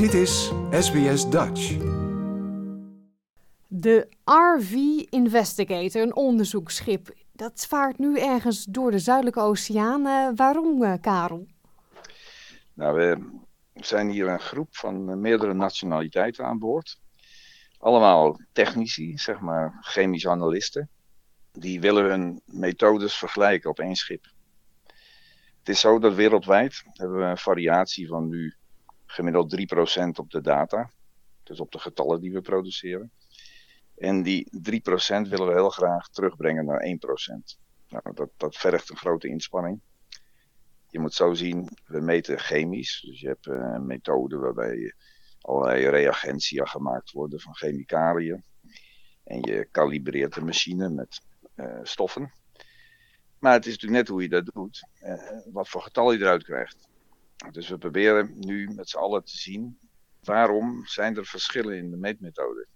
[0.00, 1.76] Dit is SBS Dutch.
[3.66, 4.72] De RV
[5.10, 10.06] Investigator, een onderzoeksschip, dat vaart nu ergens door de Zuidelijke Oceaan.
[10.06, 11.46] Uh, waarom, uh, Karel?
[12.74, 13.18] Nou, we
[13.74, 17.00] zijn hier een groep van meerdere nationaliteiten aan boord.
[17.78, 20.88] Allemaal technici, zeg maar chemische analisten.
[21.52, 24.24] Die willen hun methodes vergelijken op één schip.
[25.58, 28.54] Het is zo dat wereldwijd hebben we een variatie van nu
[29.10, 30.90] gemiddeld 3% op de data.
[31.42, 33.12] Dus op de getallen die we produceren.
[33.96, 37.58] En die 3% willen we heel graag terugbrengen naar 1%.
[37.88, 39.80] Nou, dat, dat vergt een grote inspanning.
[40.88, 43.00] Je moet zo zien, we meten chemisch.
[43.06, 44.94] Dus je hebt eh, een methode waarbij
[45.40, 48.44] allerlei reagentia gemaakt worden van chemicaliën.
[49.24, 51.20] En je kalibreert de machine met
[51.56, 52.32] uh, stoffen.
[53.38, 56.44] Maar het is natuurlijk net hoe je dat doet, uh, wat voor getal je eruit
[56.44, 56.88] krijgt.
[57.50, 59.78] Dus we proberen nu met z'n allen te zien
[60.24, 62.66] waarom zijn er verschillen in de meetmethode.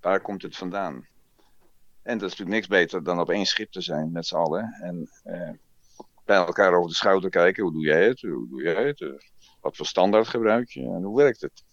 [0.00, 1.06] Waar komt het vandaan?
[2.02, 4.72] En dat is natuurlijk niks beter dan op één schip te zijn met z'n allen.
[4.72, 5.50] En uh,
[6.24, 7.62] bij elkaar over de schouder kijken.
[7.62, 8.20] Hoe doe jij het?
[8.20, 9.00] Hoe doe jij het?
[9.00, 9.12] Uh,
[9.60, 10.82] wat voor standaard gebruik je?
[10.82, 11.64] En hoe werkt het?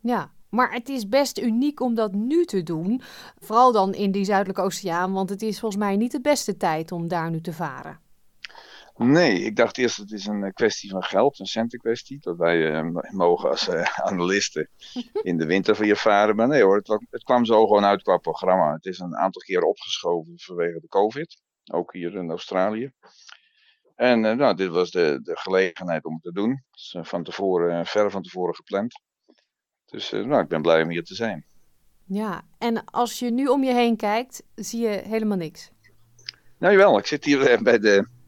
[0.00, 3.02] Ja, maar het is best uniek om dat nu te doen.
[3.38, 5.12] Vooral dan in die Zuidelijke Oceaan.
[5.12, 8.00] Want het is volgens mij niet de beste tijd om daar nu te varen.
[9.02, 12.18] Nee, ik dacht eerst het is een kwestie van geld, een centenkwestie.
[12.20, 14.68] Dat wij uh, mogen als uh, analisten
[15.22, 16.36] in de winter je varen.
[16.36, 18.72] Maar nee hoor, het, het, kwam zo gewoon uit qua programma.
[18.72, 21.42] Het is een aantal keer opgeschoven vanwege de COVID.
[21.72, 22.92] Ook hier in Australië.
[23.94, 26.64] En uh, nou, dit was de, de gelegenheid om het te doen.
[26.70, 29.00] Dus, van tevoren, ver van tevoren gepland.
[29.86, 31.44] Dus nou, ik ben blij om hier te zijn.
[32.04, 35.70] Ja, en als je nu om je heen kijkt, zie je helemaal niks.
[36.58, 38.18] Nou jawel, ik zit hier bij de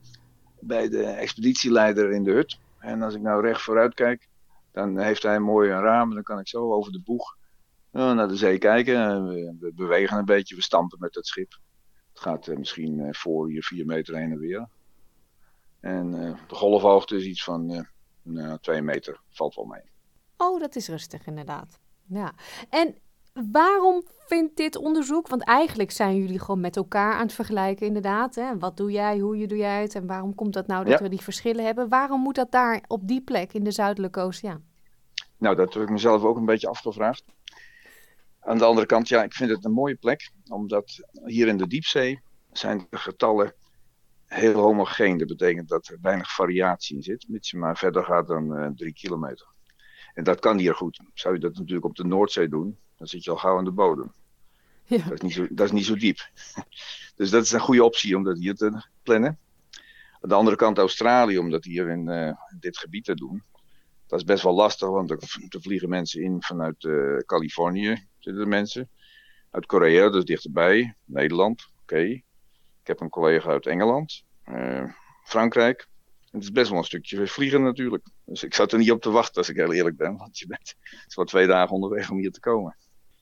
[0.63, 2.59] bij de expeditieleider in de hut.
[2.79, 4.29] En als ik nou recht vooruit kijk,
[4.73, 6.09] dan heeft hij een mooi raam.
[6.09, 7.37] En dan kan ik zo over de boeg
[7.93, 9.27] uh, naar de zee kijken.
[9.27, 11.59] We, we, bewegen een beetje, we stampen met het schip.
[12.13, 14.69] Het gaat uh, misschien voor hier vier meter heen en weer.
[15.81, 16.11] En
[16.49, 17.87] de golfhoogte is iets van
[18.23, 19.83] nou, twee meter, valt wel mee.
[20.37, 21.81] Oh, dat is rustig inderdaad.
[22.07, 22.35] Ja.
[22.69, 22.95] En
[23.33, 28.35] waarom vindt dit onderzoek, want eigenlijk zijn jullie gewoon met elkaar aan het vergelijken inderdaad.
[28.35, 28.59] Hè?
[28.59, 31.05] Wat doe jij, hoe je doe jij het en waarom komt dat nou dat ja.
[31.05, 31.89] we die verschillen hebben?
[31.89, 34.65] Waarom moet dat daar op die plek in de Zuidelijke Oceaan?
[35.39, 37.25] Nou, dat heb ik mezelf ook een beetje afgevraagd.
[38.41, 41.67] Aan de andere kant, ja, ik vind het een mooie plek, omdat hier in de
[41.67, 42.21] diepzee
[42.53, 43.55] zijn de getallen
[44.27, 45.19] heel homogeen.
[45.19, 48.67] Dat betekent dat er weinig variatie in zit, mits je maar verder gaat dan uh,
[48.75, 49.52] drie kilometer.
[50.15, 51.01] En dat kan hier goed.
[51.15, 53.71] Zou je dat natuurlijk op de Noordzee doen, dan zit je al gauw aan de
[53.71, 54.13] bodem.
[54.85, 55.05] Ja.
[55.09, 56.19] Dat, is niet zo, dat is niet zo diep.
[57.17, 59.39] dus dat is een goede optie om dat hier te plannen.
[60.21, 63.43] Aan de andere kant Australië, om dat hier in uh, dit gebied te doen.
[64.07, 65.19] Dat is best wel lastig, want er,
[65.49, 68.89] er vliegen mensen in vanuit uh, Californië, zitten er mensen.
[69.51, 70.95] Uit Korea, dus dichterbij.
[71.05, 71.95] Nederland, oké.
[71.95, 72.25] Okay.
[72.81, 74.85] Ik heb een collega uit Engeland, uh,
[75.25, 75.89] Frankrijk.
[76.33, 78.07] Het is best wel een stukje vliegen natuurlijk.
[78.25, 80.17] Dus ik zat er niet op te wachten als ik heel eerlijk ben.
[80.17, 80.75] Want je bent
[81.15, 82.77] wel twee dagen onderweg om hier te komen.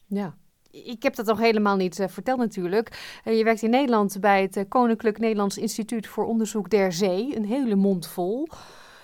[0.06, 0.36] Ja,
[0.70, 3.20] ik heb dat nog helemaal niet uh, verteld natuurlijk.
[3.24, 7.36] Uh, je werkt in Nederland bij het uh, Koninklijk Nederlands Instituut voor Onderzoek der Zee.
[7.36, 8.48] Een hele mond vol.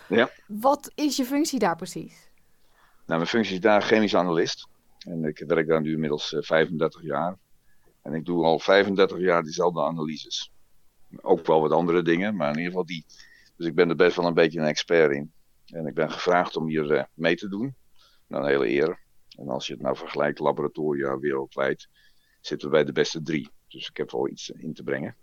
[0.08, 0.30] Ja.
[0.46, 2.30] Wat is je functie daar precies?
[3.06, 4.68] Nou, mijn functie is daar chemisch analist.
[4.98, 7.36] En ik werk daar nu inmiddels 35 jaar.
[8.02, 10.52] En ik doe al 35 jaar diezelfde analyses.
[11.20, 13.04] Ook wel wat andere dingen, maar in ieder geval die.
[13.56, 15.32] Dus ik ben er best wel een beetje een expert in.
[15.66, 17.74] En ik ben gevraagd om hier mee te doen.
[18.26, 18.98] Nou, een hele eer.
[19.38, 21.88] En als je het nou vergelijkt, laboratoria wereldwijd,
[22.40, 23.50] zitten we bij de beste drie.
[23.68, 25.16] Dus ik heb wel iets in te brengen.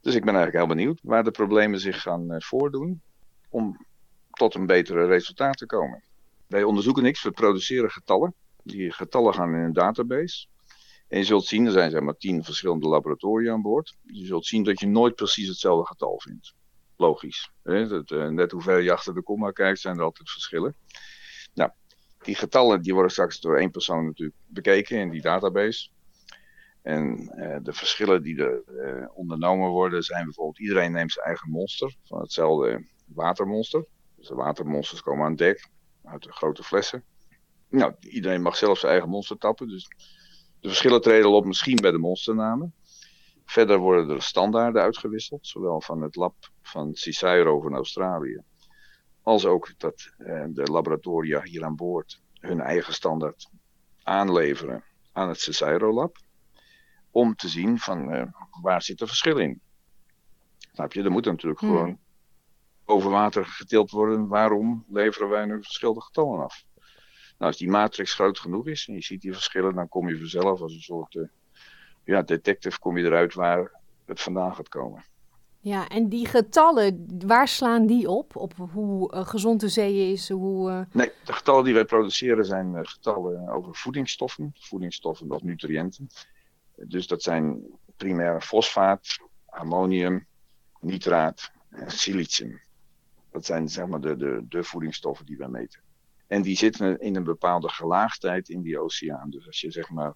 [0.00, 3.02] Dus ik ben eigenlijk heel benieuwd waar de problemen zich gaan uh, voordoen
[3.48, 3.86] om
[4.30, 6.02] tot een betere resultaat te komen.
[6.46, 8.34] Wij onderzoeken niks, we produceren getallen.
[8.62, 10.46] Die getallen gaan in een database.
[11.08, 13.96] En je zult zien, er zijn zeg maar tien verschillende laboratoria aan boord.
[14.02, 16.54] Je zult zien dat je nooit precies hetzelfde getal vindt.
[17.00, 17.52] Logisch.
[17.62, 17.86] Hè?
[17.88, 20.74] Dat, uh, net hoe ver je achter de komma kijkt, zijn er altijd verschillen.
[21.54, 21.70] Nou,
[22.18, 25.88] die getallen die worden straks door één persoon natuurlijk bekeken in die database.
[26.82, 31.50] En uh, de verschillen die er uh, ondernomen worden zijn bijvoorbeeld iedereen neemt zijn eigen
[31.50, 33.84] monster van hetzelfde watermonster.
[34.16, 35.68] Dus de watermonsters komen aan dek
[36.04, 37.04] uit de grote flessen.
[37.68, 39.68] Nou, iedereen mag zelf zijn eigen monster tappen.
[39.68, 39.88] Dus
[40.60, 42.74] de verschillen treden op misschien bij de monsternamen.
[43.50, 48.42] Verder worden er standaarden uitgewisseld, zowel van het lab van Cicero van Australië
[49.22, 53.50] als ook dat uh, de laboratoria hier aan boord hun eigen standaard
[54.02, 56.16] aanleveren aan het Cicero Lab.
[57.10, 58.22] Om te zien van uh,
[58.62, 59.60] waar zit er verschil in.
[60.72, 61.02] Snap je?
[61.02, 61.70] Er moet natuurlijk hmm.
[61.70, 61.98] gewoon
[62.84, 64.28] over water getild worden.
[64.28, 66.64] Waarom leveren wij nu verschillende getallen af?
[67.38, 70.60] als die matrix groot genoeg is en je ziet die verschillen, dan kom je vanzelf
[70.60, 71.28] als een soort uh,
[72.10, 73.72] ja, detective kom je eruit waar
[74.06, 75.04] het vandaan gaat komen.
[75.62, 78.36] Ja, en die getallen, waar slaan die op?
[78.36, 80.28] Op hoe uh, gezond de zee is?
[80.28, 80.80] Hoe, uh...
[80.92, 86.08] Nee, de getallen die wij produceren zijn uh, getallen over voedingsstoffen, voedingsstoffen of nutriënten.
[86.76, 87.62] Dus dat zijn
[87.96, 90.26] primair fosfaat, ammonium,
[90.80, 92.60] nitraat en silicium.
[93.30, 95.80] Dat zijn zeg maar de, de, de voedingsstoffen die wij meten.
[96.26, 99.30] En die zitten in een bepaalde gelaagdheid in die oceaan.
[99.30, 100.14] Dus als je zeg maar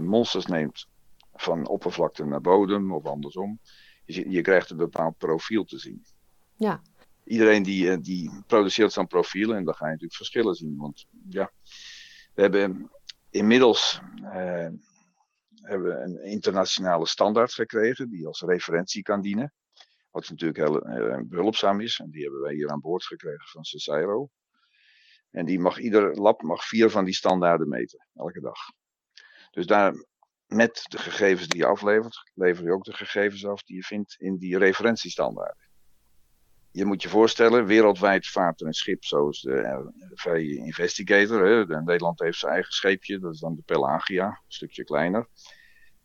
[0.00, 0.86] monsters neemt
[1.34, 3.60] van oppervlakte naar bodem of andersom,
[4.04, 6.04] je, je krijgt een bepaald profiel te zien.
[6.56, 6.82] Ja.
[7.24, 10.76] Iedereen die, eh, die produceert zo'n profiel en dan ga je natuurlijk verschillen zien.
[10.76, 11.52] Want ja,
[12.34, 12.90] we hebben
[13.30, 14.68] inmiddels uh,
[15.54, 19.52] hebben een internationale standaard gekregen die als referentie kan dienen.
[20.10, 20.80] Wat natuurlijk heel
[21.24, 21.98] behulpzaam is.
[21.98, 24.28] En die hebben wij hier aan boord gekregen van Cesairo.
[25.30, 28.58] En die mag, ieder lab mag vier van die standaarden meten, elke dag.
[29.52, 29.94] Dus daar,
[30.46, 34.14] met de gegevens die je aflevert, lever je ook de gegevens af die je vindt
[34.18, 35.70] in die referentiestandaarden.
[36.70, 39.84] Je moet je voorstellen, wereldwijd vaart er een schip zoals de
[40.14, 41.46] RV Investigator.
[41.46, 41.82] Hè.
[41.82, 45.28] Nederland heeft zijn eigen scheepje, dat is dan de Pelagia, een stukje kleiner.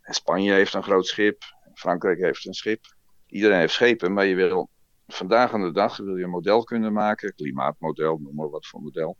[0.01, 1.43] En Spanje heeft een groot schip,
[1.73, 2.95] Frankrijk heeft een schip.
[3.27, 4.69] Iedereen heeft schepen, maar je wil
[5.07, 8.81] vandaag aan de dag wil je een model kunnen maken, klimaatmodel, noem maar wat voor
[8.81, 9.17] model.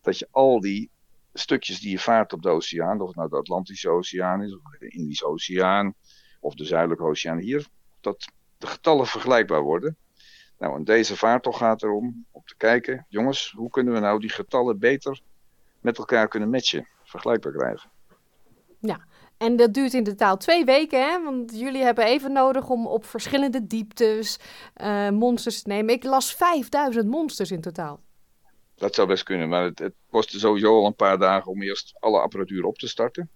[0.00, 0.90] Dat je al die
[1.38, 4.60] stukjes die je vaart op de oceaan, of het nou de Atlantische Oceaan is, of
[4.78, 5.94] de Indische Oceaan,
[6.40, 7.66] of de Zuidelijke Oceaan hier,
[8.00, 8.28] dat
[8.58, 9.96] de getallen vergelijkbaar worden.
[10.58, 14.30] Nou, en deze vaartocht gaat erom om te kijken, jongens, hoe kunnen we nou die
[14.30, 15.20] getallen beter
[15.80, 17.90] met elkaar kunnen matchen, vergelijkbaar krijgen.
[18.80, 19.06] Ja,
[19.36, 21.22] en dat duurt in totaal twee weken, hè?
[21.22, 24.38] Want jullie hebben even nodig om op verschillende dieptes
[24.76, 25.94] uh, monsters te nemen.
[25.94, 28.00] Ik las 5000 monsters in totaal.
[28.76, 31.96] Dat zou best kunnen, maar het, het kostte sowieso al een paar dagen om eerst
[31.98, 33.30] alle apparatuur op te starten.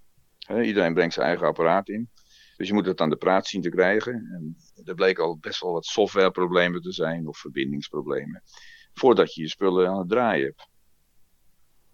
[0.62, 2.10] iedereen brengt zijn eigen apparaat in.
[2.56, 4.12] Dus je moet het aan de praat zien te krijgen.
[4.12, 8.42] En er bleek al best wel wat softwareproblemen te zijn of verbindingsproblemen.
[8.92, 10.68] Voordat je je spullen aan het draaien hebt.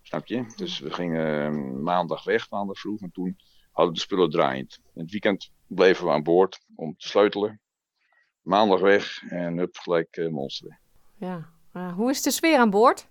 [0.02, 0.52] Snap je?
[0.56, 3.00] Dus we gingen ehm, maandag weg, maandag vroeg.
[3.00, 3.36] En toen
[3.70, 4.80] hadden we de spullen draaiend.
[4.94, 7.60] In het weekend bleven we aan boord om te sleutelen.
[8.42, 10.78] Maandag weg en hup, gelijk uh, monsteren.
[11.16, 11.54] Ja.
[11.94, 13.08] Hoe is de sfeer aan boord?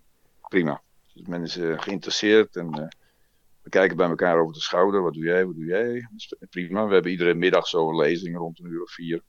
[0.56, 0.81] Prima.
[1.13, 2.88] Dus men is uh, geïnteresseerd en uh,
[3.62, 5.02] we kijken bij elkaar over de schouder.
[5.02, 6.07] Wat doe jij, wat doe jij?
[6.50, 6.88] prima.
[6.88, 9.22] We hebben iedere middag zo'n lezing rond een uur of vier.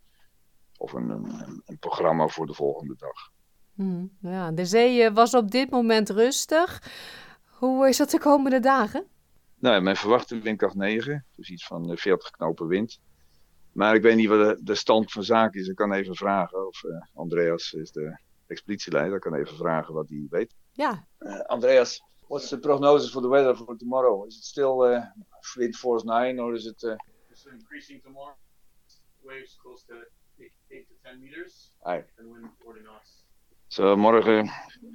[0.76, 3.30] Of een, een, een programma voor de volgende dag.
[3.74, 6.82] Hmm, ja, de zee eh, was op dit moment rustig.
[7.44, 9.06] Hoe is dat de komende dagen?
[9.58, 13.00] Nou, men verwacht een windkracht 9, dus iets van 40 knopen wind.
[13.72, 15.68] Maar ik weet niet wat de, de stand van zaken is.
[15.68, 16.66] Ik kan even vragen.
[16.66, 19.14] Of uh, Andreas is de expeditieleider.
[19.14, 20.54] Ik kan even vragen wat hij weet.
[20.76, 21.06] Ja.
[21.20, 24.26] Uh, Andreas, what's the prognosis for the weather for tomorrow?
[24.26, 25.02] Is it still uh,
[25.56, 26.82] wind force 9 or is it...
[26.84, 26.96] Uh...
[27.30, 28.36] It's increasing tomorrow.
[29.24, 29.94] Waves close to
[30.70, 31.70] 8 to 10 meters.
[31.84, 32.04] Aye.
[32.18, 33.24] And wind 40 knots.
[33.68, 34.50] So, morgen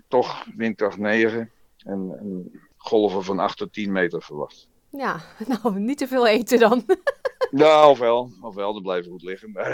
[0.08, 4.68] toch windkracht 9 en, en golven van 8 tot 10 meter verwacht.
[4.90, 5.22] Ja,
[5.64, 6.86] nou, niet te veel eten dan.
[7.52, 9.52] nou, ofwel, ofwel, dan blijven goed liggen.
[9.52, 9.70] Maar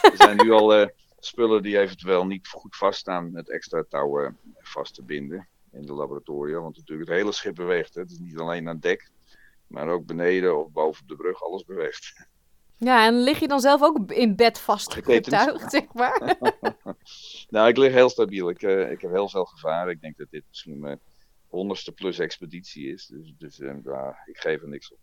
[0.00, 0.86] er zijn nu al uh,
[1.18, 6.60] spullen die eventueel niet goed vaststaan met extra touwen vast te binden in de laboratoria.
[6.60, 7.94] Want natuurlijk het hele schip beweegt.
[7.94, 8.00] Hè.
[8.00, 9.10] Het is niet alleen aan dek,
[9.66, 12.26] maar ook beneden of boven op de brug, alles beweegt.
[12.76, 16.36] Ja, en lig je dan zelf ook in bed vastgetuigd, zeg maar?
[17.50, 18.48] nou, ik lig heel stabiel.
[18.48, 19.90] Ik, uh, ik heb heel veel gevaar.
[19.90, 21.00] Ik denk dat dit misschien mijn
[21.48, 23.06] honderdste plus expeditie is.
[23.06, 24.98] Dus, dus uh, ik geef er niks op.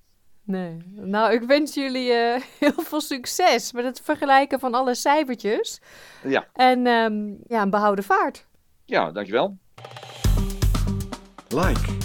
[0.46, 0.78] Nee.
[0.92, 5.82] Nou, ik wens jullie uh, heel veel succes met het vergelijken van alle cijfertjes.
[6.24, 6.48] Ja.
[6.54, 8.46] En um, ja, een behouden vaart.
[8.86, 9.58] Ja, dankjewel.
[11.48, 11.98] Like,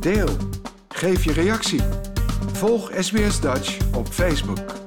[0.00, 0.28] deel,
[0.88, 1.80] geef je reactie.
[2.52, 4.85] Volg SBS Dutch op Facebook.